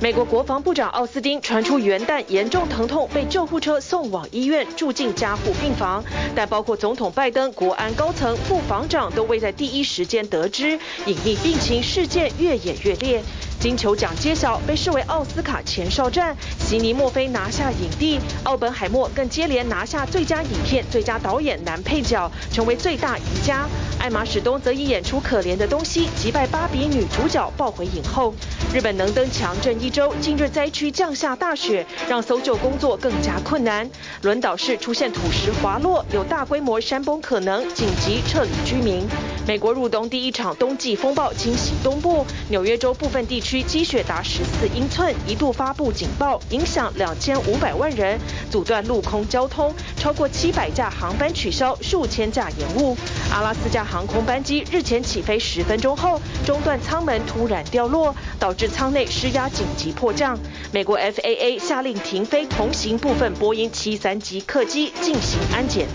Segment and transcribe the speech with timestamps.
[0.00, 6.04] 美国国防部长奥斯汀传出元旦严重疼痛，被救护车送往医院，住进加护病房。
[6.36, 13.20] 但包括总统拜登、国安高层、副防长都未在第一时间得知，隐匿病情事件越演越烈。
[13.60, 23.68] 金球奖揭晓，被视为奥斯卡前哨战，悉尼墨菲拿下影帝，奥本海默更接连拿下最佳影片、最佳导演、男配角，成为最大赢家。
[23.98, 28.32] 艾玛史东则以演出可怜的东西击败芭比女主角，抱回影后。
[28.72, 33.90] 日本能登强震一周，近日灾区降下大雪，让搜救工作更加困难。
[34.22, 39.06] 轮岛市出现土石滑落，有大规模山崩可能，紧急撤离居民。
[39.48, 48.20] 美国入冬第一场冬季风暴侵袭东部，纽约州部分地区积雪达十四英寸，一度发布警报，影响两千五百万人，
[48.50, 52.94] 阻断陆空交通，超过七百架航班取消，数千架延误。
[53.32, 60.38] 阿拉斯加航空班机日前起飞十分钟后，中断舱门突然掉落，导致舱内失压紧急迫降。
[60.72, 65.88] 美国 FAA 下令停飞同行部分波音七三级客机进行安检。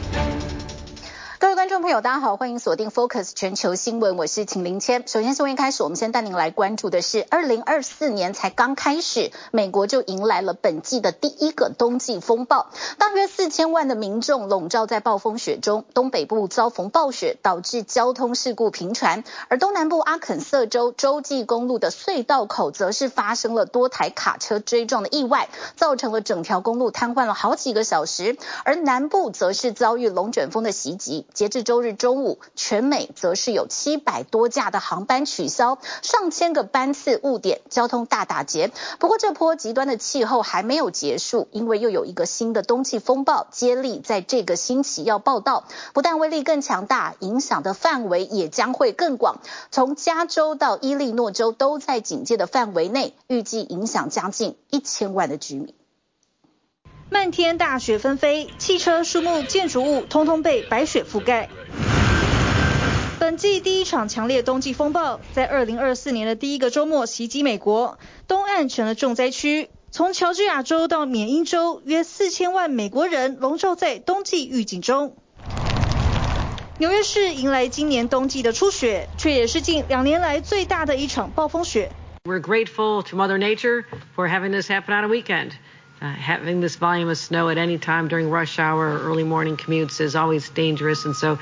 [1.43, 5.05] 各位观众朋友，大家好，欢迎锁定 Focus 全球新闻，我是秦林谦。
[5.05, 31.27] 首先，新闻一开始，我们先带您来关注的是，二零二四年才刚开始，美国就迎来了本季的第一个冬季风暴，大约四千万的民众笼罩在暴风雪中，东北部遭逢暴雪，导致交通事故频传，而东南部阿肯色州洲际公路的隧道口则是发生了多台卡车追撞的意外，造成了整条公路瘫痪了好几个小时，而南部则是遭遇龙卷风的袭击。
[31.33, 38.71] 截至周日中午，全美则是有七百多架的航班取消，上千个班次误点，交通大打劫。
[38.99, 49.39] 不过，这波极端的气候还没有结束，因为又有一个新的冬季风暴接力在这个星期要报道，不但威力更强大，影响的范围也将会更广。
[49.71, 55.73] 从加州到伊利诺州都在警戒的范围内，预计影响将近一千万的居民。
[57.13, 61.47] 漫天大雪纷飞，汽车、树木、建筑物通通被白雪覆盖。
[63.19, 69.69] 本季第一场强烈冬季风暴，在二零二四年的第一个周末袭击美国，东岸成了重灾区。
[69.91, 75.15] 从乔治亚州到缅因州，约四千万美国人笼罩在冬季预警中。
[76.79, 81.91] 纽约市迎来今年冬季的初雪，却也是近两年来最大的一场暴风雪。
[82.23, 83.83] We're grateful to Mother Nature
[84.15, 85.51] for having this happen on a weekend.
[86.02, 90.00] Having this volume of snow at any time during rush hour or early morning commutes
[90.00, 91.38] is always dangerous, and so.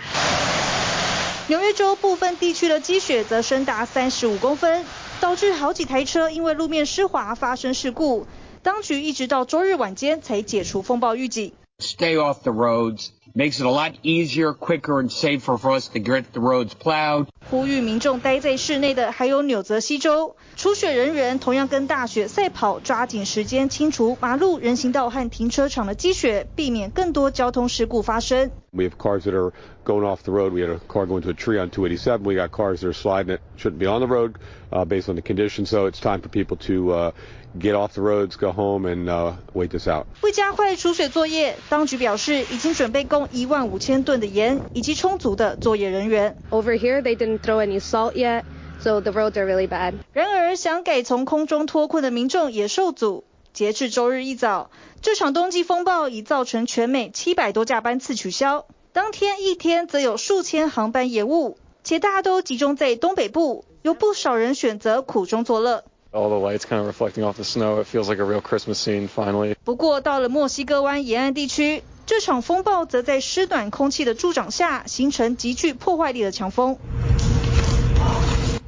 [1.48, 4.84] 纽约州部分地区的积雪则深达三十五公分，
[5.20, 8.26] 导致好几台车因为路面湿滑发生事故。
[8.62, 11.52] 当局一直到周日晚间才解除风暴预警。
[11.80, 13.12] Stay off the roads.
[13.34, 17.26] Makes it a lot easier, quicker, and safer for us to get the roads plowed.
[17.50, 28.50] 呼吁民众待在室内的还有纽泽西州，除雪人员同样跟大雪赛跑，抓紧时间清除马路、人行道和停车场的积雪，避免更多交通事故发生。
[28.72, 29.52] We have cars that are
[29.84, 30.52] going off the road.
[30.52, 32.24] We had a car going to a tree on 287.
[32.24, 34.36] We got cars that are sliding it shouldn't be on the road,
[34.72, 35.68] uh, based on the conditions.
[35.68, 37.10] So it's time for people to, uh,
[37.59, 40.05] Get off the roads, go home, and wait this out.
[40.21, 46.37] 为加快除雪作业，当局表示已经准备供一万五千吨的盐以及充足的作业人员。
[46.49, 48.43] Over here, they didn't throw any salt yet,
[48.79, 49.95] so the roads are really bad.
[50.13, 53.25] 然而，想给从空中脱困的民众也受阻。
[53.53, 65.83] 截至周日一早，这场冬季风暴已造成全美七百多架班次取消，当天一天则有数千航班延误，且大家都集中在东北部，有不少人选择苦中作乐。
[66.13, 67.79] All the lights kind of reflecting off the snow.
[67.79, 69.55] It feels like a real Christmas scene finally.
[69.63, 76.77] 不过到了墨西哥湾沿岸地区，这场风暴则在湿暖空气的助长下，形成极具破坏力的强风。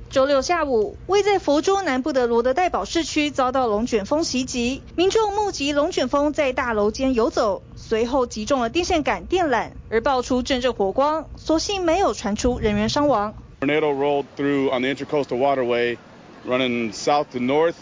[0.10, 13.34] 周六下午，位在佛州南部的罗德代堡市区遭到龙卷风袭击，民众目击龙卷风在大楼间游走，随后击中了电线杆、电缆，而爆出阵阵火光，所幸没有传出人员伤亡。
[13.60, 15.98] Tornado rolled through on the Intracoastal Waterway.
[16.46, 17.78] Running south to north,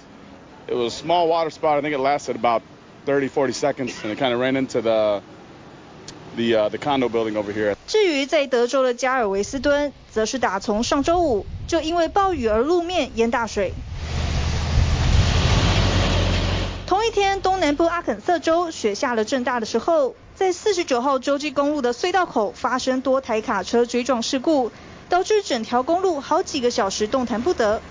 [0.68, 1.80] it was a small water spot.
[1.80, 2.62] I think it lasted about
[3.08, 5.24] 30, 40 seconds, and it kind of ran into the
[6.36, 7.76] the uh, the condo building over here.
[7.88, 13.74] 至于在德州的加尔维斯敦，则是打从上周五就因为暴雨而路面淹大水。
[16.86, 24.72] 同一天，东南部阿肯色州雪下了正大的时候，在四十九号洲际公路的隧道口发生多台卡车追撞事故，
[25.10, 27.82] 导致整条公路好几个小时动弹不得。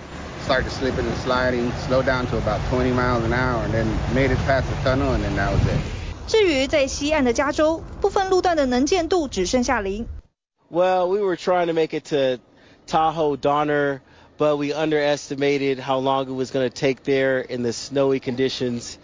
[0.44, 4.31] Started slipping and sliding, slowed down to about 20 miles an hour, and then made
[4.31, 5.80] it past the tunnel, and then that was it.
[6.28, 10.07] 至于在西岸的加州，部分路段的能见度只剩下零。
[10.72, 12.40] Well, we were trying to make it to
[12.88, 14.02] Tahoe, Donner.
[14.38, 18.98] but we underestimated how long it was going to take there in the snowy conditions.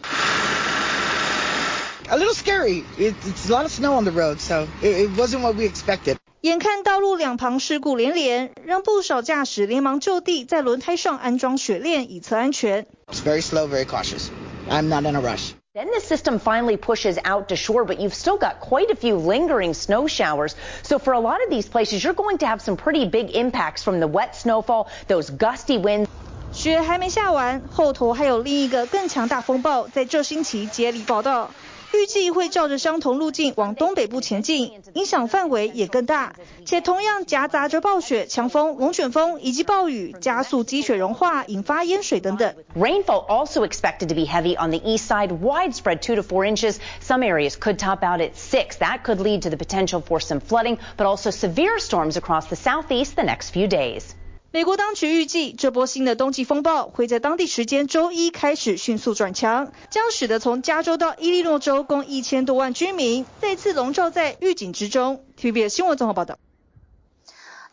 [2.10, 2.84] A little scary.
[2.98, 5.66] It, it's a lot of snow on the road, so it, it wasn't what we
[5.66, 6.20] expected.
[6.46, 12.88] 眼看道路两旁事故连连，让不少驾驶连忙就地在轮胎上安装雪链以策安全。
[13.12, 14.30] It's very slow, very cautious.
[14.68, 15.52] I'm not in a rush.
[15.76, 19.18] Then the system finally pushes out to shore, but you've still got quite a few
[19.18, 20.54] lingering snow showers.
[20.82, 23.84] So for a lot of these places, you're going to have some pretty big impacts
[23.84, 26.08] from the wet snowfall, those gusty winds.
[26.52, 31.52] 雪还没下完，后头还有另一个更强大风暴在这星期接力报到。
[31.96, 36.34] 预计会照着相同路径往东北部前进，影响范围也更大，
[36.66, 42.56] 且同样夹杂着暴雪、强风、龙卷风以及暴雨，加速积雪融化，引发淹水等等。
[42.76, 46.78] Rainfall also expected to be heavy on the east side, widespread two to four inches.
[47.02, 48.78] Some areas could top out at six.
[48.80, 52.56] That could lead to the potential for some flooding, but also severe storms across the
[52.56, 54.16] southeast the next few days.
[54.53, 65.25] 美国当局预计，这波新的冬季风暴会在当地时间周一开始迅速转强，将使得从加州到伊利诺州共一千多万居民再次笼罩在预警之中。
[65.39, 66.39] TVBS 新闻综合报道。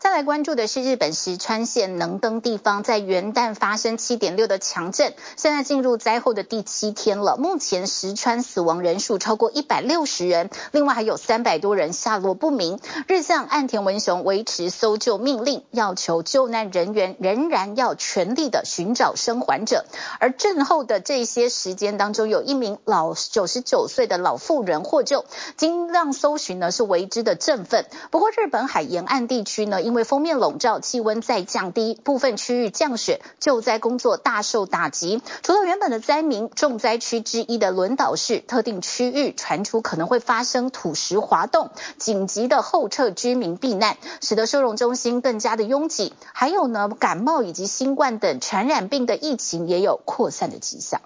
[0.04, 7.38] 再来关注的是日本石川县能登地方，在元旦发生七点六的强震，现在进入灾后的第七天了。
[7.38, 12.80] 目前石川死亡人数超过一百六十人，另外还有三百多人下落不明。
[13.08, 19.86] 日相岸田文雄维持搜救命令，要求救难人员仍然要全力的寻找生还者。
[20.20, 25.24] 而震后的这些时间当中，有一名老九十九岁的老妇人获救，
[25.56, 27.86] 经量搜寻呢是为之的振奋。
[28.10, 35.22] 不过日本海沿岸地区呢，因因为封面笼罩，气温再降低，部分区域降雪，救灾工作大受打击。
[35.44, 46.12] 除了原本的灾民，重灾区之一的轮岛市特定区域传出可能会发生土石滑动，紧急的后撤居民避难，使得收容中心更加的拥挤。
[46.32, 51.02] 还有呢，感冒以及新冠等传染病的疫情也有扩散的迹象。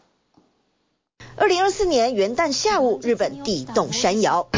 [1.36, 4.48] 二零二四年元旦下午，日本地动山摇。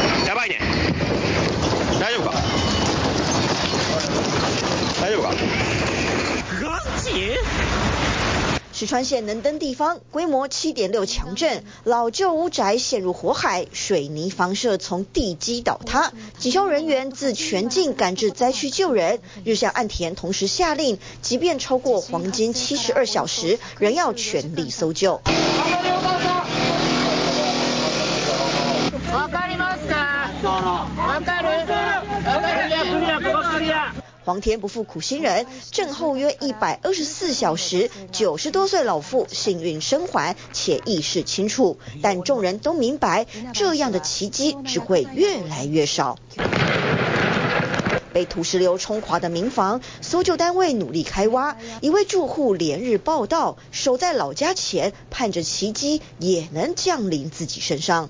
[8.73, 19.19] 石川县能登地方规模七点六强震，老旧屋宅陷入火海，水泥房舍从地基倒塌，警消人员自全境赶至灾区救人。
[19.43, 25.21] 日向岸田同时下令，即便超过黄金七十二小时，仍要全力搜救。
[34.31, 46.17] 皇天不负苦心人，震后约一百二十四小时，九十多岁老妇幸运生还且意识清楚，但众人都明白，这样的奇迹只会越来越少。
[48.13, 58.09] 被土石流冲垮的民房，搜救单位努力开挖，一位住户连日报道，守在老家前，盼着奇迹也能降临自己身上。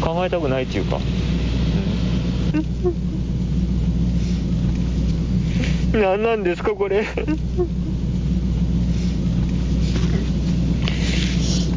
[0.00, 0.98] 考えたくないっていうか、
[5.94, 7.04] うん、何なんですかこれ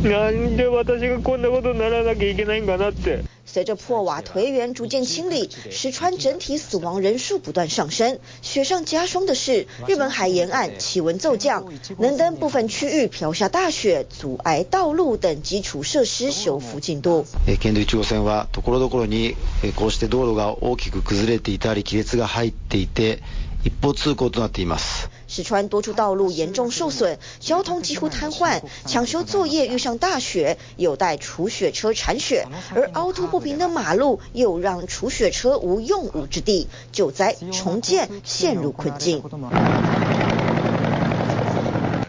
[0.04, 3.33] なんで私がこんなことにならなきゃいけないんかなって。
[3.47, 8.19] 随着破瓦颓垣逐渐清理，石川整体死亡人数不断上升。
[8.43, 11.65] 雪上加霜的是，日本海沿岸气温骤降，
[11.99, 17.25] 能登部分区域飘下大雪，阻碍道路等基础设施修复进度。
[17.61, 19.35] 県道1号线は所々に
[19.77, 23.21] こうして道路が大きく崩れていたり亀裂が入っていて
[23.65, 25.09] 一方通行となっています。
[25.27, 39.23] 石川多处道路严重受损，交通几乎瘫痪，抢修作业遇上大雪，有待除雪车铲雪，而凹凸不平的马路又让除雪车无用武之地，救灾重建陷入困境。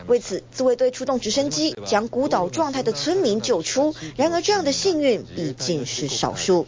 [0.07, 6.65] 为此，自卫队出动直升机将孤岛状态的村民救出，然而这样的幸运毕竟是少数。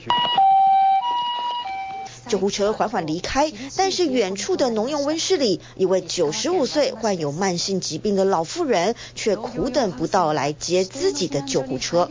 [2.28, 12.11] 救护车缓缓离开，但是远处的农用温室里，一位九十五岁患有慢性疾病的老妇人却苦等不到来接自己的救护车。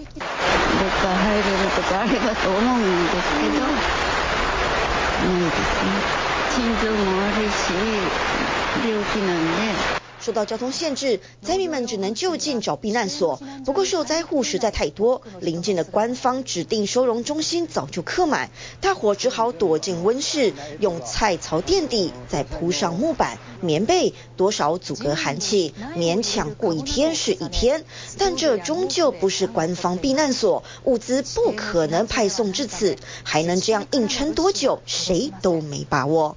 [10.20, 13.42] 受到交通限制，灾民们只能就近找避难所。
[13.66, 18.50] 不过受灾户实在太多，临近的官方指定收容中心早就客满，
[18.82, 27.84] 大伙只好躲进温室，用菜槽垫底，再铺上木板、棉被，多少阻隔寒气，勉强过一天是一天。
[28.18, 36.36] 但这终究不是官方避难所，物资不可能派送至此，还能这样硬撑多久，谁都没把握。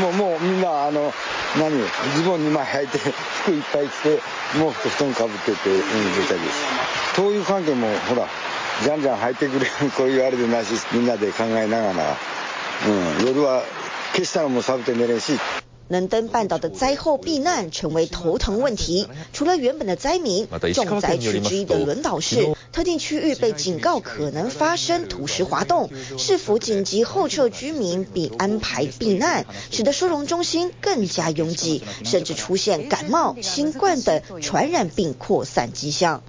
[0.00, 1.12] もうもうみんなあの
[1.58, 1.70] 何？
[2.16, 4.20] ズボン2枚履いて服いっぱい着て
[4.54, 5.78] 毛布と布団かぶっててうん
[6.14, 8.26] 状态です灯油関系もほら
[8.82, 12.16] じゃんじゃん入ってくるこういうあれでなしみんなで考えながら
[13.20, 13.62] うん夜は
[14.12, 15.38] 消したらもう寒くて寝れんし。
[15.88, 19.06] 能登半岛的灾后避难成为头疼问题。
[19.34, 36.22] 除了原本的灾民，重灾区之一的轮岛市特定区域被警告可能发生土石滑动，市府紧急后撤居民并安排避难，使得收容中心更加拥挤，甚至出现感冒、新冠等传染病扩散迹象。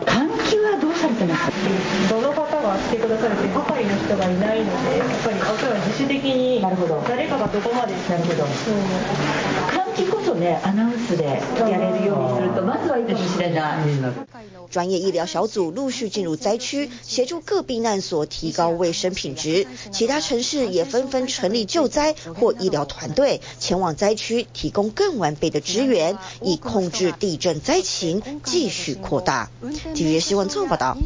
[14.74, 19.68] 专业医疗小组陆续进入灾区，协助各避难所提高卫生品质。
[19.92, 29.52] 其他城市也纷纷成立救灾或医疗团队，前往灾区提供更完备的支援，以控制地震灾情继续扩大。
[29.94, 30.98] 体育新闻综合报道。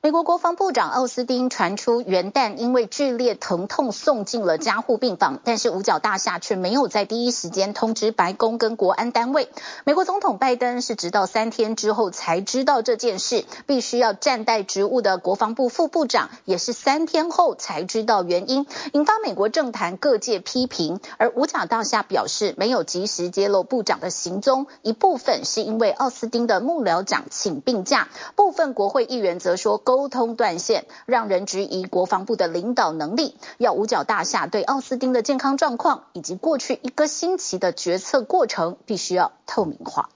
[0.00, 9.50] 美国国防部长奥斯汀传出元旦因为剧烈疼痛送进了加护病房，但是五角大厦却没有在第一时间通知白宫跟国安单位。
[9.82, 21.00] 美国总统拜登是直到三天之后才知道这件事，必须要暂代职务的国防部副部长也是三天后才知道原因，引发美国政坛各界批评。
[21.16, 29.82] 而五角大厦表示没有及时揭露部长的行踪，一部分是因为奥斯汀的幕僚长请病假，部分国会议员则说。
[29.88, 33.38] 沟通断线，让人质疑国防部的领导能力。
[33.56, 40.10] 要五角大厦对奥斯汀的健康状况以及过去一个星期的决策过程，必须要透明化。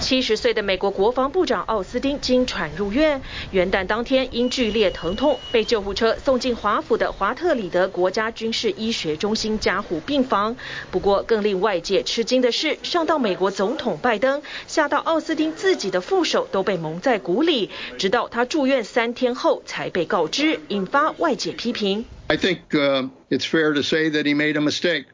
[0.00, 10.56] 七十岁的美国国防部长奥斯汀经喘入院，元旦当天因剧烈疼痛被救护车送进华府的华特里德国家军事医学中心加护病房。
[10.90, 22.06] 不过，更令外界吃惊的是，上到美国总统拜登，下到奥斯汀自己的副手都被蒙在鼓里，直到他住院三天后才被告知，引发外界批评。
[22.28, 25.04] I think, uh, it's fair to say that he made a mistake,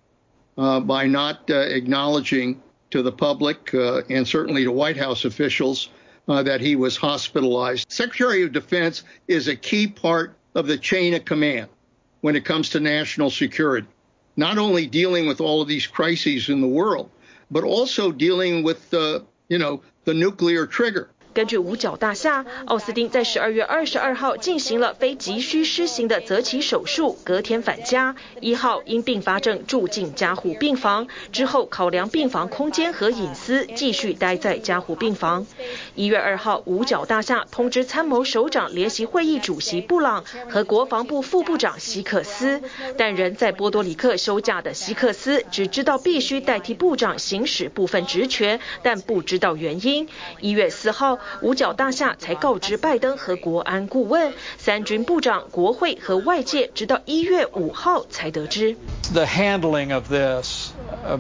[0.57, 2.57] uh, by not, uh, acknowledging
[2.97, 5.91] to the public, uh, and certainly to White House officials,
[6.29, 7.93] uh, that he was hospitalized.
[7.93, 11.69] Secretary of Defense is a key part of the chain of command
[12.23, 13.87] when it comes to national security.
[14.37, 17.11] Not only dealing with all of these crises in the world,
[17.51, 21.11] but also dealing with, uh, you know, the nuclear trigger.
[21.37, 28.17] 根据五角大厦，奥斯汀在十二月二十二号进行了非急需施行的择期手术，隔天返家。
[28.41, 35.47] 一号因并发症住进加护病房，之后考量病房空间和隐私，继续待在加护病房。
[35.95, 42.63] 一月二号，五角大厦通知参谋首长联席会议主席布朗和国防部副部长希克斯，
[42.97, 50.09] 但人在波多黎克休假的希克斯只知道必须代替部长行使部分职权，但不知道原因。
[50.41, 51.19] 一月四号。
[51.42, 58.76] 五角大厦才告知拜登和国安顾问，三军部长、国会和外界，直到一月五号才得知。
[59.14, 60.74] The handling of this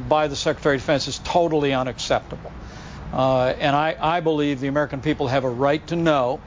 [0.08, 2.51] by the Secretary of Defense is totally unacceptable,
[3.13, 6.39] uh, and I, I believe the American people have a right to know,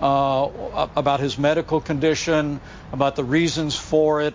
[0.00, 2.60] uh, about his medical condition,
[2.92, 4.34] about the reasons for it.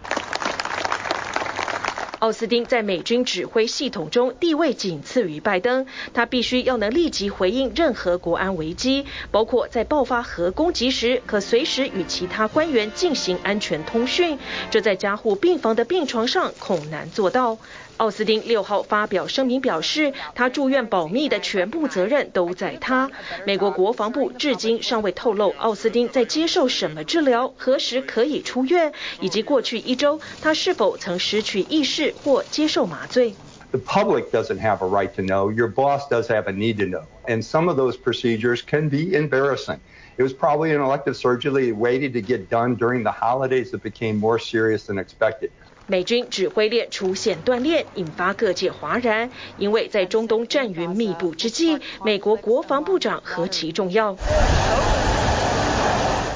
[2.25, 14.39] 奥斯汀在美军指挥系统中地位仅次于拜登，他必须要能立即回应任何国安危机，包括在爆发核攻击时可随时与其他官员进行安全通讯，
[14.71, 17.59] 这在加护病房的病床上恐难做到。
[17.98, 23.12] 奥斯汀六号发表声明表示，他住院保密的全部责任都在他。
[23.46, 33.36] 美国国防部至今尚未透露奥斯汀在接受什么治疗、何时可以出院，以及过去一周他是否曾失去意识或接受麻醉。
[33.72, 35.52] The public doesn't have a right to know.
[35.52, 37.04] Your boss does have a need to know.
[37.28, 39.80] And some of those procedures can be embarrassing.
[40.18, 44.18] It was probably an elective surgery waiting to get done during the holidays that became
[44.18, 45.52] more serious than expected.
[45.87, 49.31] 美军指挥链出现断裂，引发各界哗然。
[49.59, 54.17] 因为在中东战云密布之际，美国国防部长何其重要。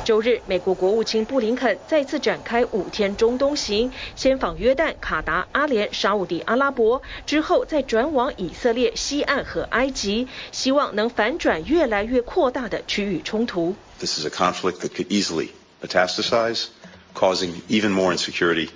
[0.04, 13.74] 周日，美国国务卿布林肯再次展开五天中东行，先访约旦、卡达、阿联、沙乌地阿拉伯，之后再转往以色列、西岸和埃及，希望能反转越来越扩大的区域冲突。
[13.98, 15.48] This is a conflict that could easily
[15.82, 16.68] metastasize,
[17.14, 18.68] causing even more insecurity.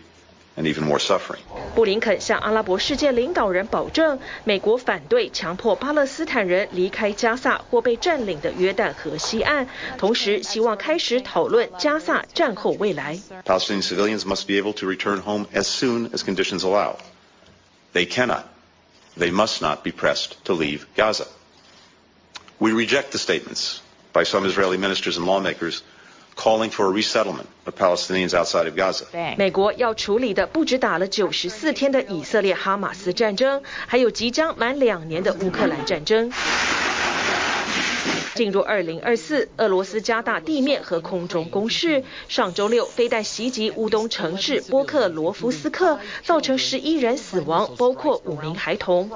[0.56, 1.42] And even more suffering.
[1.76, 9.68] 布林肯向阿拉伯世界领导人保证，美国反对强迫巴勒斯坦人离开加萨或被占领的约旦河西岸，
[10.00, 13.20] 同时希望开始讨论加萨战后未来。
[13.46, 16.96] Palestinian civilians must be able to return home as soon as conditions allow.
[17.94, 18.46] They cannot,
[19.16, 21.28] they must not be pressed to leave Gaza.
[22.58, 23.82] We reject the statements
[24.12, 25.84] by some Israeli ministers and lawmakers.
[26.35, 29.05] Calling for a resettlement of Palestinians outside of Gaza.
[29.37, 36.33] 美国要处理的不止打了九十四天的以色列哈马斯战争，还有即将满两年的乌克兰战争。
[38.35, 42.03] 进入二零二四，俄罗斯加大地面和空中攻势。
[42.29, 49.11] 上周六，飞弹袭击乌东城市波克罗夫斯克，造成十一人死亡，包括五名孩童。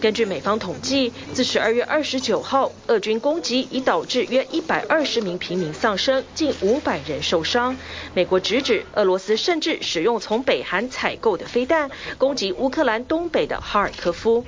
[0.00, 7.76] 根据美方统计，自十二月二十九号，俄军攻击已导致约一百二十名平民丧生，近五百人受伤。
[8.14, 14.44] 美国直指俄罗斯甚至使用从北韩采购的飞弹攻击乌克兰东北的哈尔科夫。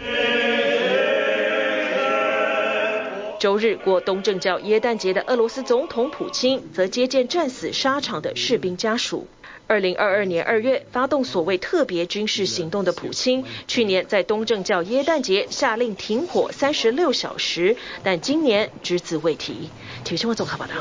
[3.44, 9.28] 周日过东正教耶诞节的俄罗斯总统普京则接见战死沙场的士兵家属。
[9.66, 19.68] 二零二二年二月发动所谓特别军事行动的普京，去年在东正教耶诞节下令停火三十六小时，但今年只字未提。
[20.04, 20.72] 体育新闻综合报道。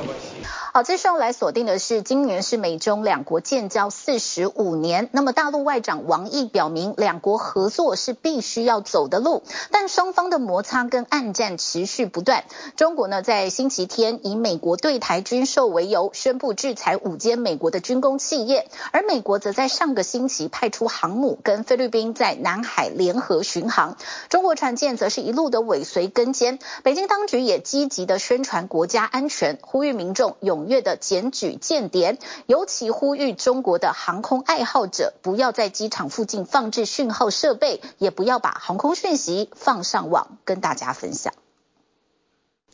[0.75, 5.07] 好，接下来锁定的是，今年是美中两国建交四十五年。
[5.11, 12.45] 那么，大陆外长王毅表明，两国合作是必须要走的路，但双方的摩擦跟暗战持续不断。
[12.75, 23.95] 中国呢，在星期天以美国对台军售为由，宣布制裁五间美国的军工企业，而美国则在上个星期派出航母跟菲律宾在南海联合巡航，
[24.27, 26.57] 中国船舰则是一路的尾随跟监。
[26.81, 41.33] 北京当局也积极的宣传国家安全，呼吁民众勇踊跃的检举间谍，尤其呼吁中国的航空爱好者不要在机场附近放置讯号设备，也不要把航空讯息放上网跟大家分享。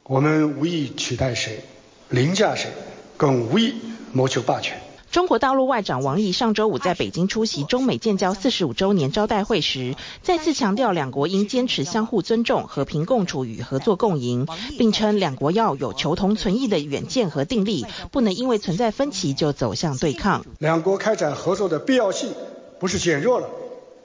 [0.03, 1.63] 我们无意取代谁，
[2.09, 2.71] 凌驾谁，
[3.17, 3.75] 更无意
[4.13, 4.88] 谋求霸权。
[5.19, 20.45] 中国大陆外长王毅上周五在北京出席中美建交四十五周年招待会时，再次强调两国应坚持相互尊重、和平共处与合作共赢，并称两国要有求同存异的远见和定力，不能因为存在分歧就走向对抗。
[20.57, 22.31] 两国开展合作的必要性
[22.79, 23.49] 不是减弱了，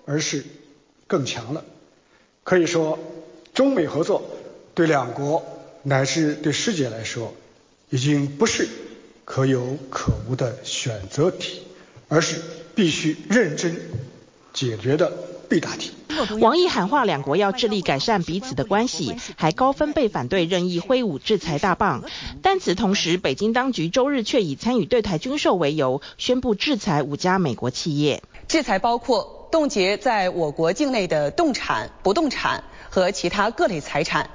[0.06, 0.44] 而是
[1.06, 1.64] 更强了。
[2.42, 2.98] 可以说，
[3.54, 4.20] 中美合作
[4.74, 5.44] 对两国
[5.84, 7.32] 乃至对世界来说，
[7.90, 8.68] 已经不是。
[9.24, 11.62] 可有可无的选择题，
[12.08, 12.40] 而是
[12.74, 13.76] 必须认真
[14.52, 15.12] 解决的
[15.48, 15.92] 必答题。
[16.40, 22.04] 王毅喊话两国要致力改善彼此的关系，还高分贝反对任意挥舞制裁大棒。
[22.40, 28.22] 但此同时，北京当局周日却以参与对台军售为由，宣布制裁五家美国企业。
[28.46, 34.30] 制裁包括冻结在我国境内的动产、不动产和其他各类财产。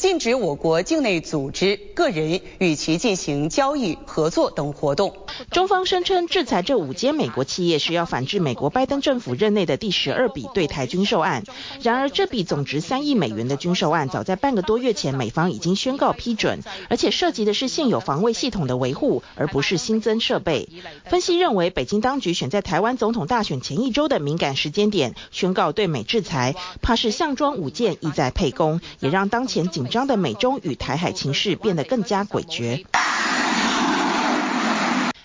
[0.00, 5.14] 禁止我国境内组织、个人与其进行交易、合作等活动。
[5.50, 11.44] 中方声称，制裁这五间美国企业是要反制美国拜登政府任内的第十二笔对台军售案。
[11.82, 20.70] 然而，这笔总值三亿美元的军售案，早在半个多月前，美方已经宣告批准，而且涉及的是现有防卫系统的维护，而不是新增设备。
[21.10, 32.86] 分析认为，北京当局选在台湾总统大选前一周的敏感时间点宣告对美制裁，怕是项庄舞剑，意在沛公，也让当前紧张的美中与台海情势变得更加诡谲。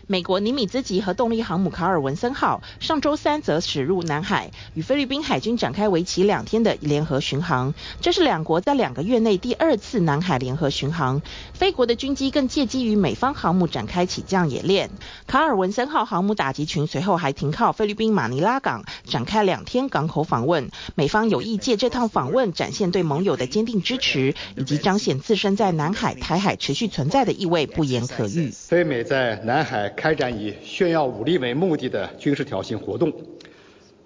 [0.07, 7.73] 美国尼米兹级核动力航母卡尔文森号上周三则驶入南海，与菲律宾海军展开为期两天的联合巡航。
[8.01, 11.23] 这是两国在两个月内第二次南海联合巡航。
[11.53, 14.91] 菲国的军机更借机与美方航母展开起降演练。
[15.25, 20.69] 卡尔文森号航母打击群随后还停靠菲律宾马尼拉港，展开两天港口访问。
[20.93, 28.51] 美方有意借这趟访问展现对盟友的坚定支持，以及彰显自身在南海、台海持续存在的意味，不言可喻。
[28.51, 29.94] 菲美在南海。
[29.95, 33.11] 开展以炫耀武力为目的的军事挑衅活动，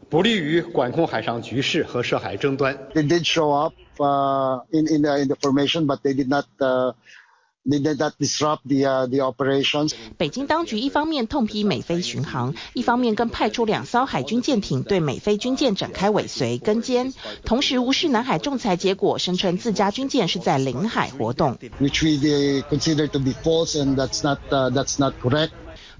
[0.10, 2.78] 不利于管控海上局势和涉海争端。
[2.94, 6.94] They did show up, uh, in in the in the formation, but they did not, uh,
[10.18, 21.58] 北京当局一方面痛批美菲巡航，一方面更派出两艘海军舰艇对美菲军舰展开尾随跟监，同时无视南海仲裁结果，声称自家军舰是在领海活动。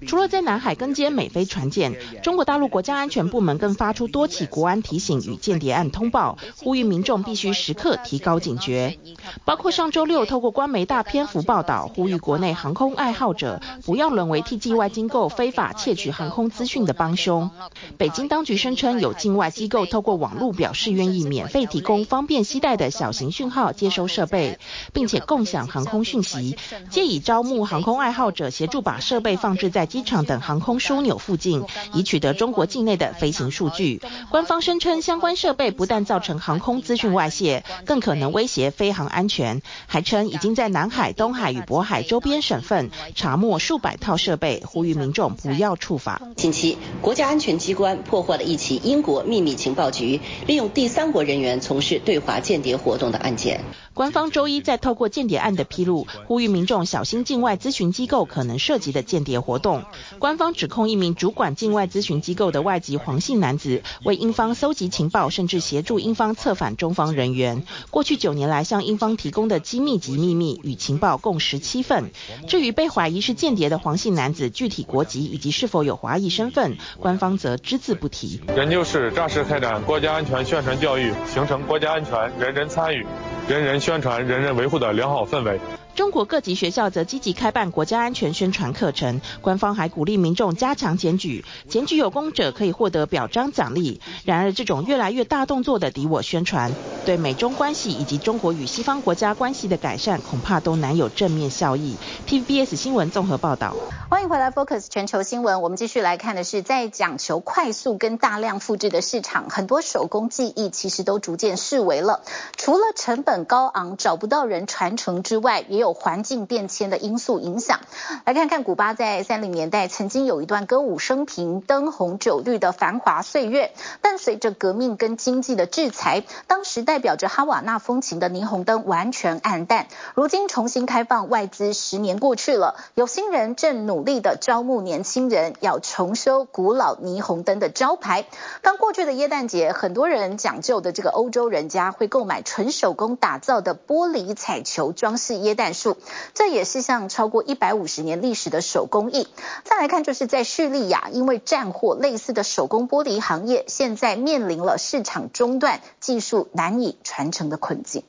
[0.06, 8.98] 除了在南海跟监美菲船舰，中国大陆国家安全部门更发出多起国安提醒与间谍案通报，呼吁民众必须时刻提高警觉。
[9.44, 17.50] 包括上周六透过官媒大篇幅报道，呼吁国内航空爱好者不要沦为替境外机构非法窃取航空资讯的帮凶。
[17.98, 24.58] 北京当局声称有境外机构透过网络表示愿意免费提供方便携带的小型讯号接收设备，
[24.92, 26.56] 并且共享航空讯息，
[26.90, 34.00] 借以招募航空爱好者协助把设备放置在机场等航空枢纽附近，以取得中国境内的飞行数据。
[34.30, 39.60] 官方声称，相关设备不但造成航空资讯外泄，更可能威胁飞航安全。
[39.86, 46.22] 还称已经在南海、东海与渤海周边省份查没数百套设备，呼吁民众不要触法。
[46.36, 53.64] 近期，国家安全机关破获了一起英国秘密情报局利用第三国人员从事对华间谍活动的案件。
[54.00, 59.84] 官方周一再透过间谍案的披露，呼吁民众小心境外咨询机构可能涉及的间谍活动。
[60.18, 67.62] 官方指控一名主管境外咨询机构的外籍黄姓男子，为英方搜集情报，甚至协助英方策反中方人员。
[67.90, 72.10] 过去九年来向英方提供的机密及秘密与情报共十七份。
[72.48, 78.40] 至于被怀疑是间谍的黄姓男子具体国籍以及是否有华裔身份，官方则只字不提。
[78.56, 83.06] 研究室扎实开展国家安全宣传教育，形成国家安全人人参与、
[83.50, 85.58] 人人宣传、人人维护的良好氛围。
[86.00, 94.00] 中国各级学校则积极开办国家安全宣传课程，官方还鼓励民众加强检举，检举有功者可以获得表彰奖励。
[94.24, 96.72] 然而，这种越来越大动作的敌我宣传，
[97.04, 101.98] 对美中关系以及中国与西方国家关系的改善，恐怕都难有正面效益。
[102.26, 103.76] TBS 新闻综合报道。
[104.08, 105.60] 欢迎回来，Focus 全球新闻。
[105.60, 112.22] 我们继续来看的是，在讲求快速跟大量复制的市场，很多手工技艺其实都逐渐式微了。
[112.56, 117.80] 除了成本高昂，找不到人传承之外，也有环境变迁的因素影响。
[118.24, 129.86] 来看看古巴在三零年代曾经有一段歌舞升平、灯红酒绿的繁华岁月，但随着革命跟经济的制裁，当时代表着哈瓦那风情的霓虹灯完全暗淡。
[130.14, 138.26] 如今重新开放，外资十年过去了，有心人正努力的招募年轻人，要重修古老霓虹灯的招牌。
[138.62, 145.96] 刚过去的耶诞节，很多人讲究的这个欧洲人家会购买纯手工打造的玻璃彩球装饰耶诞树。
[146.34, 149.28] 这也是像超过一百五十年历史的手工艺。
[149.64, 158.02] 再来看，就是在叙利亚，因为战祸，类似的手工玻璃行业现在面临了市场中断、技术难以传承的困境。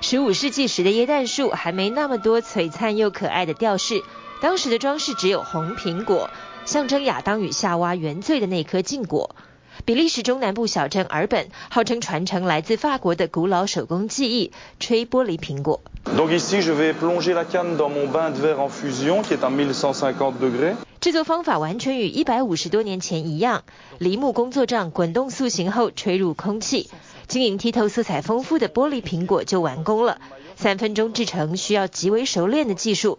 [0.00, 4.02] 十五世纪时的椰蛋树还没那么多璀璨又可爱的吊饰，
[4.40, 6.30] 当时的装饰只有红苹果，
[6.64, 9.36] 象征亚当与夏娃原罪的那颗禁果。
[9.88, 15.80] 比利时中南部小镇尔本号称传承来自法国的古老手工技艺——吹玻璃苹果。
[21.00, 23.64] 制作方法完全与一百五十多年前一样，
[23.96, 26.90] 梨木工作杖滚动塑形后吹入空气，
[27.26, 30.20] 晶莹剔透、色彩丰富的玻璃苹果就完工了。
[30.54, 33.18] 三分钟制成，需要极为熟练的技术。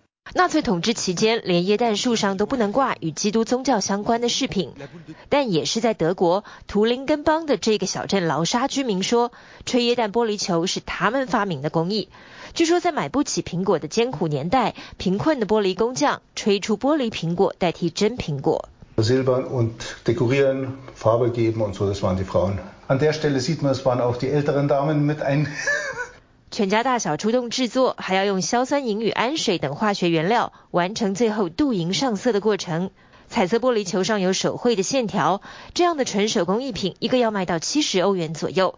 [0.33, 4.71] 纳粹统治期间，连椰蛋树上都不能挂与基督宗教相关的饰品。
[5.27, 9.33] 但也是在德国图林根邦的这个小镇劳沙居民说，
[9.65, 12.07] 吹椰蛋玻璃球是他们发明的工艺。
[12.53, 18.69] 据说在买不起苹果的艰苦年代，贫困的玻璃工匠吹出玻璃苹果代替真苹果。
[26.51, 32.91] 全家大小出动制作，还要用硝酸银与氨水等化学原料，完成最后镀银上色的过程。
[33.29, 35.41] 彩色玻璃球上有手绘的线条，
[35.73, 38.77] 这样的纯手工艺品，一个要卖到七十欧元左右。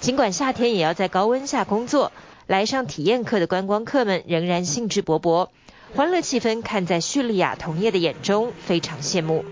[0.00, 2.10] 尽管夏天也要在高温下工作，
[2.48, 5.50] 来上体验课的观光客们仍然兴致勃勃，
[5.94, 9.44] 欢乐气氛看在叙利亚同业的眼中非常羡慕。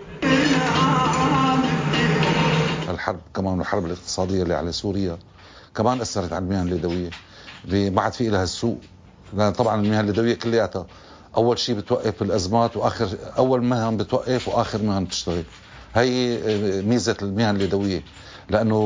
[18.50, 18.80] لانه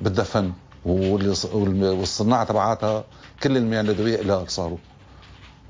[0.00, 0.52] بدها فن
[0.84, 3.04] والصناعه تبعاتها
[3.42, 4.78] كل المهن اليدويه لها صاروا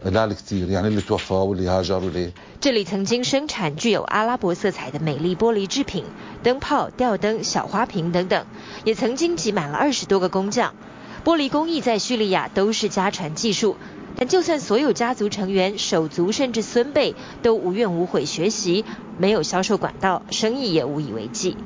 [0.05, 6.05] لا كتير يعني اللي توفى واللي هاجر واللي 这里曾经生产具有阿拉伯色彩的美丽玻璃制品，
[6.43, 8.45] 灯泡、吊灯、小花瓶等等，
[8.85, 10.75] 也曾经挤满了二十多个工匠。
[11.25, 13.77] 玻璃工艺在叙利亚都是家传技术，
[14.17, 18.85] 但就算所有家族成员、手足甚至孙辈都无怨无悔学习，
[19.19, 21.57] 没有销售管道，生意也无以为继。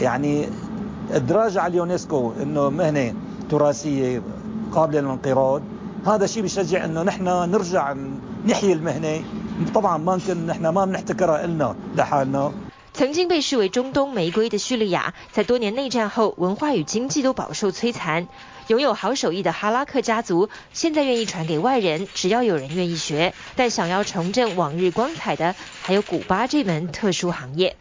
[0.00, 0.48] يعني
[1.14, 3.14] الدراجة على اليونسكو إنه مهنة
[3.50, 4.22] تراثية
[4.72, 5.62] قابلة للانقراض
[6.06, 7.94] هذا شيء بيشجع إنه نحن نرجع
[8.46, 9.22] نحيي المهنة
[9.74, 12.52] طبعا ما يمكن نحن ما بنحتكرها إلنا لحالنا
[12.93, 18.27] 曾经被视为中东玫瑰的叙利亚，在多年内战后，文化与经济都饱受摧残。
[18.67, 23.33] 拥有好手艺的哈拉克家族，现在愿意传给外人，只要有人愿意学。
[23.55, 27.75] 但想要重振往日光彩的，还有古巴这门特殊行业。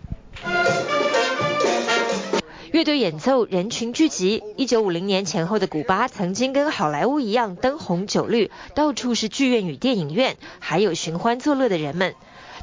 [2.72, 4.42] 乐队演奏，人群聚集。
[4.56, 12.14] 一九五零年前后的古巴，曾经跟好莱坞一样灯红酒绿，到处是剧院与电影院，还有寻欢作乐的人们。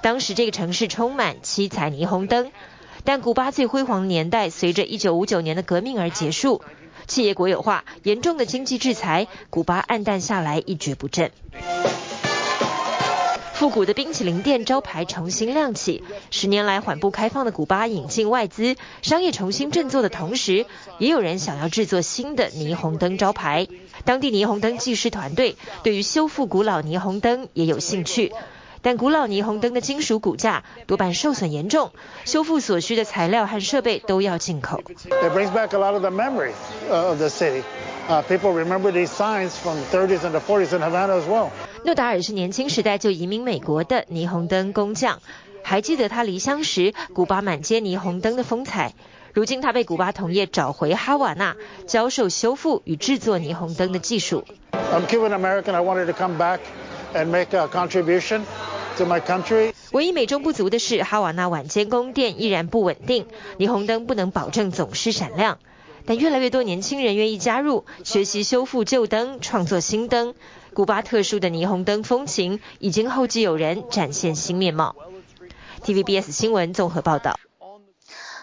[0.01, 2.51] 当时这个城市充满七彩霓虹灯，
[3.03, 6.61] 但古巴最辉煌的年代随着一九五九年的革命而结束，
[7.07, 11.31] 企业国有化，严重的经济制裁，古巴黯淡下来，一蹶不振。
[13.53, 20.65] 复古的冰淇淋店招牌重新亮起，十年来缓步开放的古巴引进外资，商业重新振作的同时，
[20.97, 23.67] 也有人想要制作新的霓虹灯招牌。
[24.05, 28.31] 当地霓虹灯技师团队对于修复古老霓虹灯也有兴趣，
[28.81, 31.91] 但古老霓虹灯的金属骨架多半受损严重，
[32.25, 34.81] 修复所需的材料和设备都要进口。
[35.09, 36.51] It brings back a lot of the memory
[36.89, 37.63] of the city.
[38.27, 41.49] People remember these signs from the 30s and the 40s in Havana as well.
[41.85, 45.19] 诺达尔是年轻时代就移民美国的霓虹灯工匠，
[45.63, 48.93] 还记得他离乡时古巴满街霓虹灯的风采。
[49.33, 54.43] 如今他被古巴同业找回哈瓦那，教授修复与制作霓虹灯的技术。
[54.71, 55.75] I'm Cuban American.
[55.75, 56.59] I wanted to come back
[57.13, 58.41] and make a contribution
[58.97, 59.73] to my country.
[59.91, 63.25] 唯一美中不足的是，哈瓦那晚间供电依然不稳定，
[63.57, 65.57] 霓虹灯不能保证总是闪亮。
[66.05, 70.33] 但越来越多年轻人愿意加入，学习修复旧灯，创作新灯。
[70.73, 74.95] 古巴特殊的霓虹灯风情，已经后继有人展现新面貌。
[75.83, 77.39] TVBS 新闻综合报道。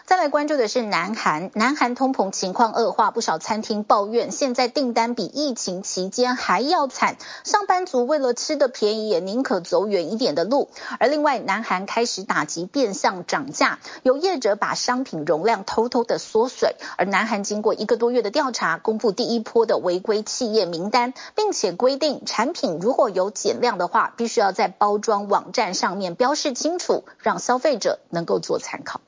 [0.07, 10.69] 再来关注的是南韩，南韩通膨情况恶化，不少餐厅抱怨现在订单比疫情期间还要惨，上班族为了吃的便宜，也宁可走远一点的路。
[11.01, 16.77] 而另外，南韩开始打击变相涨价，有业者把商品容量偷偷的缩水。
[16.97, 29.01] 而南韩经过一个多月的调查，公布第一波的违规企业名单，并且规定产品如果有减量的话，必须要在包装网站上面标示清楚，让消费者能够做参考。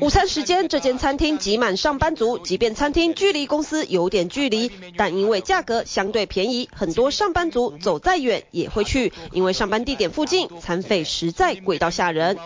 [0.00, 2.38] 午餐时间，这间餐厅挤满上班族。
[2.38, 9.12] 即便餐厅距离公司有点距离，但因为价格相对便宜，很多上班族走再远也会去。
[9.32, 12.38] 因为上班地点附近，餐费实在贵到吓人。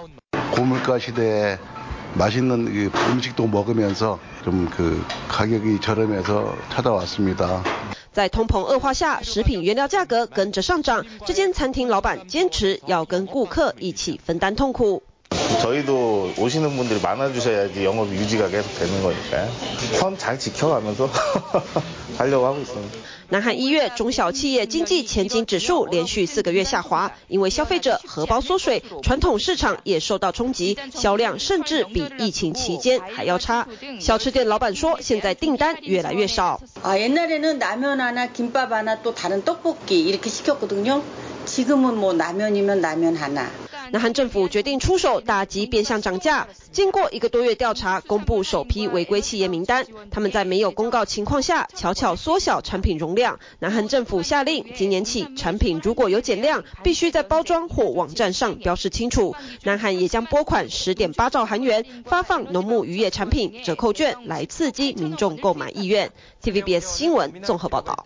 [8.13, 11.07] 在通膨恶化下，食品原料价格跟着上涨。
[11.25, 15.05] 这间餐厅老板坚持要跟顾客一起分担痛苦。
[15.62, 19.50] 저희도 오시는 분들이 많아주셔야지 영업 유지가 계속 되는 거니까요.
[20.00, 21.10] 선 잘 지켜가면서
[22.18, 22.98] 하려고 하고 있습니다.
[23.30, 33.68] 南韩一月中小企业经济前景指数连续四个月下滑，因为消费者荷包缩水，传统市场也受到冲击，销量甚至比疫情期间还要差。
[34.00, 36.60] 小吃店老板说，现在订单越来越少。
[36.84, 41.02] 아, 옛날에는 라면 하나, 김밥 하나, 또 다른 떡볶이 이렇게 시켰거든요.
[41.46, 43.50] 지금은 뭐 라면이면 라면 하나.
[43.91, 46.49] 南韩政府决定出手打击变相涨价。
[46.73, 49.87] 经过一个多月调查，公布首批违规企业名单。
[50.11, 53.39] 他们在没有公告情况下，悄悄缩小产品容量。
[53.59, 59.35] 南韩政府下令，今年起产品如果有减量，必须在包装或网站上标示清楚。
[59.65, 66.11] 南韩也将拨款十点八兆韩元，发放农牧渔业产品折扣券，来刺激民众购买意愿。
[66.43, 68.05] TVBS 新闻综合报道。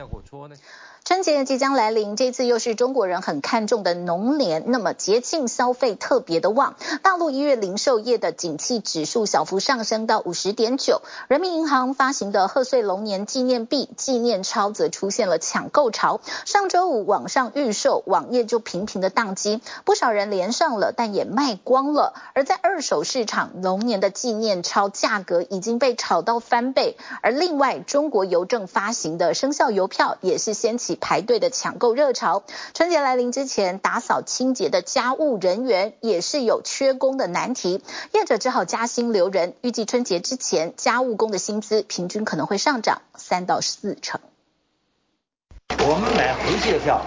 [1.05, 6.77] 春节即将来临，这次又是中国人很看重的龙年，那么节庆消费特别的旺。
[7.03, 16.21] 大陆一月零售业的景气指数小幅上升到五十点九，人民银行发行的贺岁龙年纪念币、纪念钞则出现了抢购潮。
[16.45, 22.15] 上周五网上预售，网页就频频的宕机，不少人连上了，但也卖光了。
[22.33, 26.97] 而在二手市场，龙年的纪念钞价格已经被炒到翻倍。
[27.23, 32.43] 而另外，中国邮政发行的生肖邮票也是掀起起排队的抢购热潮。
[32.75, 39.55] 春节来临之前，打扫清洁的家务人员也是有缺工的难题，业者只好加薪留人。
[39.63, 44.21] 预计春节之前，家务工的薪资平均可能会上涨三到四成。
[45.79, 47.03] 我们买回去的票，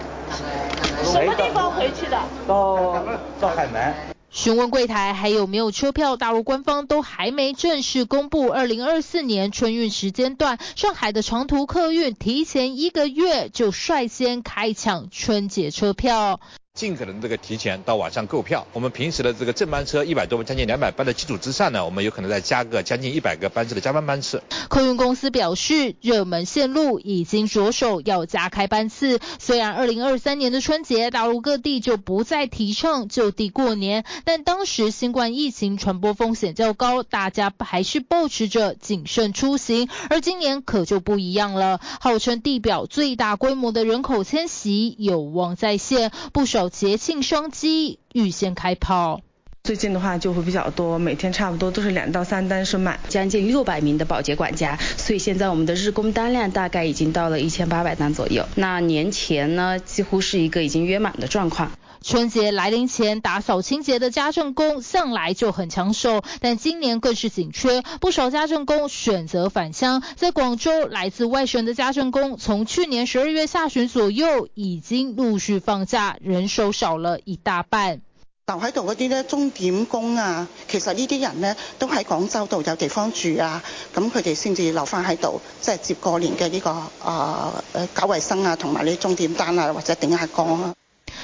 [1.04, 2.18] 什么地方回去的？
[2.46, 3.02] 到
[3.40, 4.15] 到海南。
[4.36, 8.50] 询问柜台还有没有车票，大陆官方都还没正式公布。
[8.50, 16.38] 二零二四年春运时间段，上海的长途客运提前一个月就率先开抢春节车票。
[16.76, 18.66] 尽可能这个提前到网上购票。
[18.74, 24.42] 我们平时的这个正班车一百多，将近两百班的基础之上呢，我们有可能再加个将近一百个班次的加班班次。
[24.68, 29.18] 客运公司表示，热门线路已经着手要加开班次。
[29.38, 39.88] 虽然二零二三年的春节，大陆各地就不再提倡就地过年，但当时新冠疫情传播风险较高，大家还是保持着谨慎出行。
[40.10, 46.65] 而今年可就不一样了，号称地表最大规模的人口迁徙有望再现，不少。
[46.68, 49.20] 节庆商机预先开炮，
[49.64, 58.46] 最近的话就会比较多，每天差不多都是两到三单是满，将近六百名的保洁管家，所以现在我们的日工单量大概已经到了一千八百单左右。
[58.54, 61.72] 那年前呢，几乎是一个已经约满的状况。
[62.06, 70.00] 春节来临前，打扫清洁的家政工向来就很抢手，但今年更是紧缺，不少家政工选择返乡。
[70.14, 78.00] 在广州，来自外省的家政工从去年十二月下旬左右已经陆续放假，人手少了一大半。
[78.46, 83.60] 留喺度嗰啲咧钟点工啊，其实呢啲人呢都喺广州度有地方住啊，
[83.92, 86.70] 咁佢哋先至留翻喺度，即系接过年嘅呢、个
[87.02, 90.72] 啊诶搞卫生啊，同埋呢钟点单啊，或者顶下岗啊。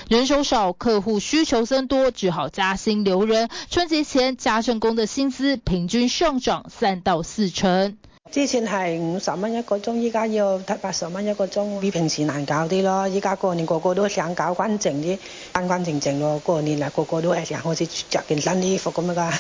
[0.09, 3.49] 人手少，客户需求增多，只好加薪留人。
[3.71, 7.97] 春节前，家政工的薪资平均上涨三到四成。
[8.31, 13.07] 之前系五十蚊一个钟，依家要七八十蚊一个钟，比平时难搞啲咯。
[13.09, 15.19] 依家过年个个都想搞干净啲，
[15.53, 16.39] 干干净净咯。
[16.39, 19.33] 过年啊，个个都系想好似着件新衣服咁样噶。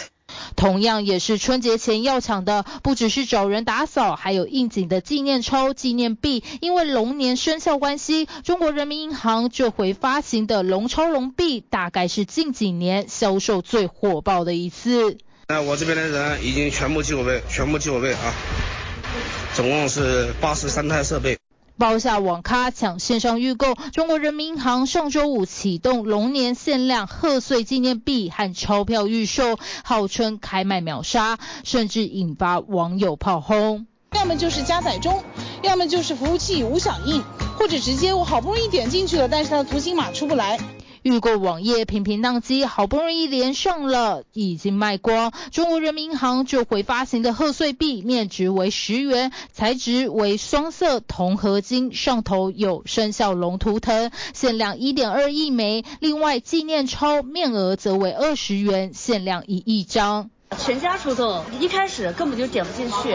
[0.57, 6.45] 同样也是春节前要抢的，不只是找人打扫，还有应景的纪念钞、纪念币。
[6.61, 15.19] 因为龙年生肖关系，中国人民银行这回发行的龙钞龙币，大概是近几年销售最火爆的一次。
[15.49, 18.33] 那我这边的人已经全部记过备，全部记过备啊，
[19.55, 21.37] 总共是八十三台设备。
[21.83, 33.88] 包下网咖抢线上预购，中国人民银行上周五启动龙年限量贺岁纪念币和钞票预售，号称开卖秒杀，甚至引发网友炮轰。
[34.14, 35.25] 要么就是加载中，
[35.64, 37.25] 要么就是服务器无响应，
[37.59, 40.61] 或者直接我好不容易点进去了，但是它的图形码出不来。
[41.03, 45.33] 预购网页频频宕机，好不容易连上了，已经卖光。
[45.51, 55.85] 中国人民银行就回发行的贺岁币，面值为十元，材质为双色铜合金，上头有生肖龙图腾，限量一点二亿枚。
[55.99, 60.31] 另外纪念钞面额则为二十元，限量一亿张。
[60.57, 63.15] 全家出动，一开始根本就点不进去，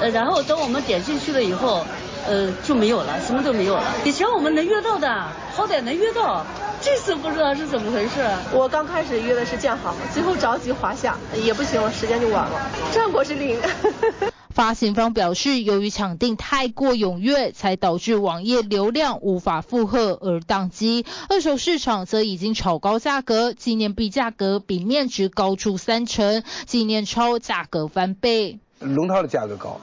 [0.00, 1.84] 呃，然后等我们点进去了以后，
[2.26, 3.84] 呃，就没有了，什么都没有了。
[4.06, 6.46] 以前我们能约到的，好歹能约到。
[6.90, 8.26] 这次不知道是怎么回事。
[8.50, 12.70] 我刚开始约的是建行，最后着急华夏，也不行，时间就晚了。
[12.90, 13.58] 战果是零。
[14.48, 21.04] 发行方表示，由于抢订太过踊跃，才导致网页流量无法负荷而宕机。
[21.28, 28.58] 二手市场则已经炒高价格，纪念币价格比面值高出三成，纪念钞价格翻倍。
[28.80, 29.78] 龙套的价格高，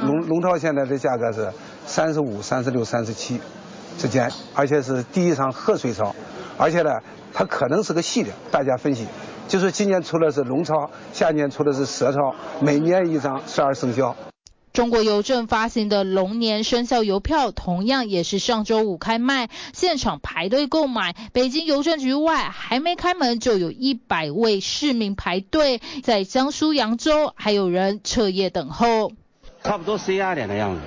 [0.00, 1.52] 龙龙套现在的价格是
[1.86, 3.40] 三十五、三十六、三十七。
[3.98, 6.14] 之间，而且是第一场贺岁钞，
[6.58, 6.90] 而且呢，
[7.32, 8.32] 它可能是个系列。
[8.50, 9.06] 大家分析，
[9.48, 14.16] 就是今年出的是龙钞，下年出的是蛇钞，每年一张，十二生肖。
[14.72, 21.14] 中国邮政发行的龙年生肖邮票，同样也是上周五开卖，现场排队购买。
[21.32, 25.80] 北京邮政局外还没开门，就有一百位市民排队。
[26.02, 29.12] 在江苏扬州，还有人彻夜等候。
[29.62, 30.80] 差不多十一二点的样子。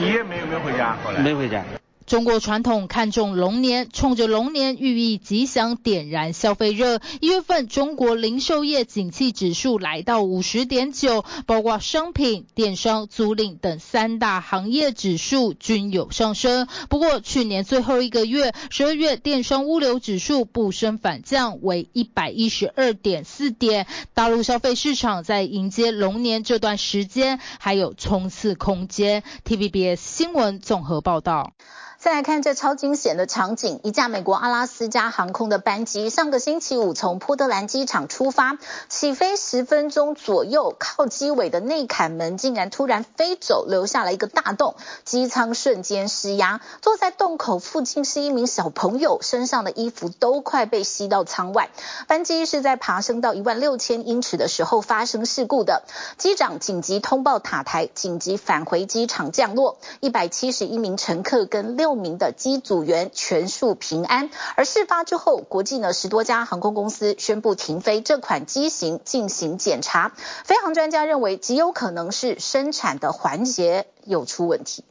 [0.00, 0.96] 你也没有没有回家？
[1.04, 1.64] 后来没回家。
[2.06, 7.00] 中国传统看重龙年，冲着龙年寓意吉祥，点燃消费热。
[7.22, 16.68] 一月份中国零售业景气指数来到五十点九，包括商品、电商、租赁等三大行业指数均有上升。
[16.90, 23.86] 不过去年最后一个月，十二月电商物流指数不升反降，为一百一十二点四点。
[24.12, 29.22] 大陆消费市场在迎接龙年这段时间还有冲刺空间。
[29.46, 31.54] TVBS 新闻综合报道。
[32.04, 38.58] 再来看这超惊险的场景，一架美国阿拉斯加航空的班机，上个星期五从波特兰机场出发，
[38.90, 44.74] 起飞十分钟左右，靠机尾的内坎门竟然突然飞走，留下了一个大洞，
[45.06, 51.70] 机舱瞬间失压，坐在洞口附近是一名小朋友，身上的衣服都快被吸到舱外。
[52.06, 55.84] 班机是在爬升到一万六千英尺的时候发生事故的，
[56.18, 70.12] 机长紧急通报塔台，紧急返回机场降落，一百七十一名乘客跟六名的机组员全数平安，而事发之后，国际呢十多家航空公司宣布停飞这款机型进行检查。
[70.44, 74.84] 飞航专家认为，极有可能是生产的环节有出问题。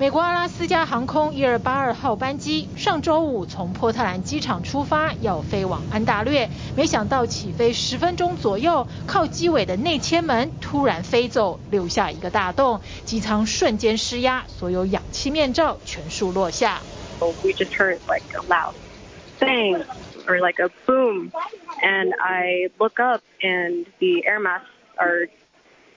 [0.00, 16.80] 美国阿拉斯加航空一二八二号班机上周五从波特兰机场出发，要飞往安大略，没想到起飞十分钟左右，靠机尾的内切门突然飞走，留下一个大洞，机舱瞬间失压，所有氧气面罩全数落下。
[17.20, 18.72] We just heard like a loud
[19.38, 19.84] bang
[20.26, 21.30] or like a boom,
[21.82, 24.64] and I look up and the air masks
[24.96, 25.28] are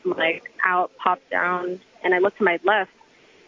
[0.04, 2.90] like out, popped down, and I look to my left.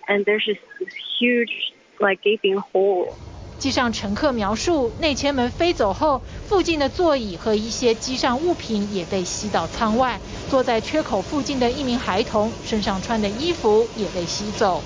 [0.06, 3.14] And there's just this huge, like gaping hole.
[3.58, 10.18] 机上乘客描述，内切门飞走后，附近的座椅和一些机上物品也被吸到舱外。
[10.48, 14.82] 坐在缺口附近的一名孩童身上穿的衣服也被吸走。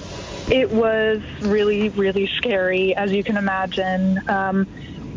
[0.49, 4.21] It was really, really scary, as you can imagine.
[4.27, 4.67] Um,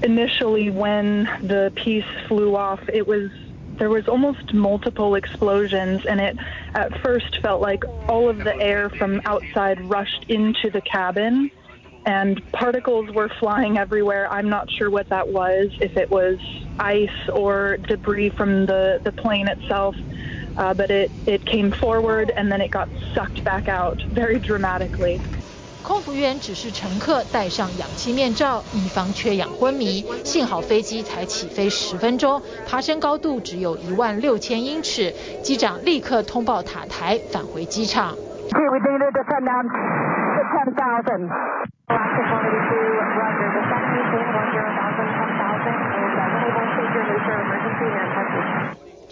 [0.01, 3.31] initially, when the piece flew off, it was
[3.82, 6.36] there was almost multiple explosions, and it
[6.76, 11.50] at first felt like all of the air from outside rushed into the cabin,
[12.06, 14.30] and particles were flying everywhere.
[14.30, 16.38] I'm not sure what that was, if it was
[16.78, 19.96] ice or debris from the, the plane itself,
[20.56, 25.20] uh, but it, it came forward and then it got sucked back out very dramatically.
[25.82, 30.04] 空服员指示乘客戴上氧气面罩，以防缺氧昏迷。
[30.24, 35.12] 幸好飞机才起飞十分钟，爬升高度只有一万六千英尺。
[35.42, 38.16] 机长立刻通报塔台，返回机场。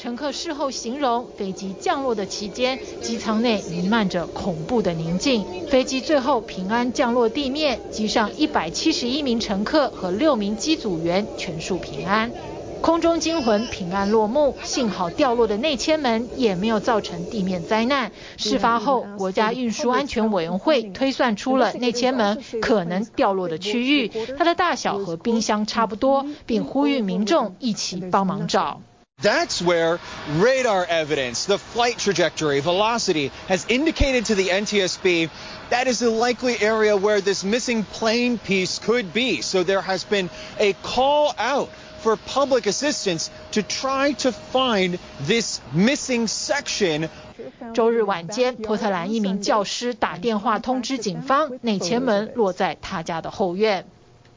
[0.02, 5.44] 乘客事后形容，飞机降落的期间，机舱内弥漫着恐怖的宁静。
[5.68, 12.32] 飞机最后平安降落地面，机上一百七十一名乘客和六名机组员全数平安。
[12.80, 18.10] 空中惊魂平安落幕，幸好掉落的内切门也没有造成地面灾难。
[18.38, 28.80] 事发后，国家运输安全委员会推算出了内切门可能掉落的区域，它的大小和冰箱差不多，并呼吁民众一起帮忙找。
[29.21, 29.99] That's where
[30.33, 35.29] radar evidence, the flight trajectory, velocity, has indicated to the NTSB
[35.69, 39.41] that is the likely area where this missing plane piece could be.
[39.41, 41.69] So there has been a call out
[42.01, 47.09] for public assistance to try to find this missing section.
[47.73, 53.85] 周日晚间，波特兰一名教师打电话通知警方，内切门落在他家的后院。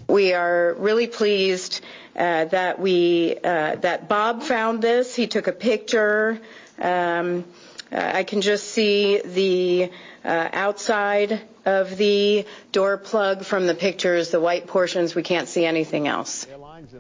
[0.07, 5.16] We are really pleased uh, that we uh, that Bob found this.
[5.16, 6.40] He took a picture.
[6.80, 7.46] Um,
[7.92, 9.92] uh, I can just see the
[10.26, 15.16] uh, outside of the door plug from the pictures, the white portions.
[15.16, 16.48] We can't see anything else.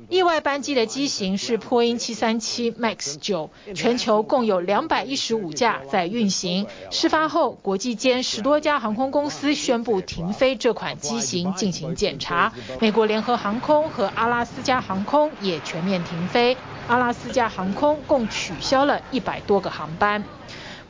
[0.10, 6.68] 意外班机的机型是波音737 MAX 9，全球共有两百一十五架在运行。
[6.90, 12.54] 事发后，国际间十多家航空公司宣布停飞这款机型进行检查。
[12.80, 16.58] 美国联合航空和阿拉斯加航空也全面停飞，
[16.88, 20.24] 阿拉斯加航空共取消了一百多个航班。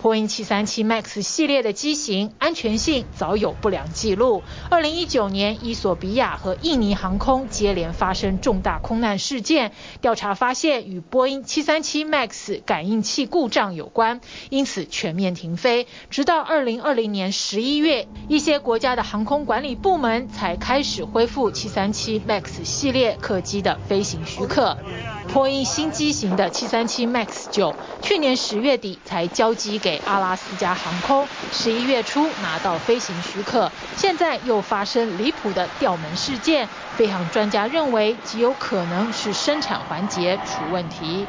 [0.03, 4.43] 波音737 MAX 系列的机型安全性早有不良记录。
[4.69, 15.87] 二零一九年，伊索比亚和印尼航空接连发生重大空难事件，调查发现与波音737 MAX 感应器故障有关，因此全面停飞。
[16.09, 24.77] 直到二零二零年十一月，一些国家的航空管理部门才开始恢复737 MAX 系列客机的飞行许可。
[25.31, 41.26] 波音新机型的737 MAX 9，去年十月底才交机给阿拉斯加航空，十一月初拿到飞行许可，现在又发生离谱的吊门事件，飞航专家认为极有可能是生产环节出问题。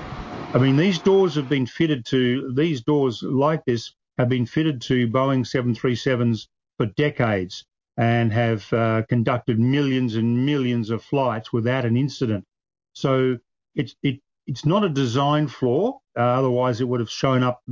[0.53, 4.79] I mean, these doors have been fitted to, these doors like this have been fitted
[4.87, 6.45] to Boeing 737s
[6.77, 7.63] for decades
[7.95, 12.45] and have uh, conducted millions and millions of flights without an incident.
[12.93, 13.37] So
[13.75, 17.62] it's, it, it's not a design flaw, uh, otherwise it would have shown up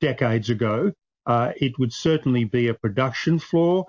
[0.00, 0.92] decades ago.
[1.28, 3.86] uh, it would certainly be a production flaw.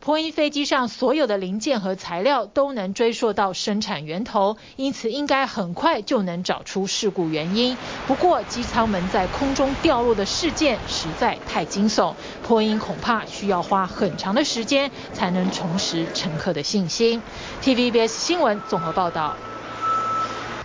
[0.00, 7.76] 波音飞机上所有的零件和材料都能追溯到生产源头，因此应该很快就能找出事故原因。
[8.06, 12.14] 不过，机舱门在空中掉落的事件实在太惊悚，
[12.46, 17.20] 波音恐怕需要花很长的时间才能重拾乘客的信心。
[17.60, 19.36] TVBS 新闻综合报道。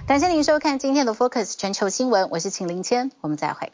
[0.06, 3.72] 感谢您收看今天的 Focus 全球新闻，我是秦林谦，我们再会。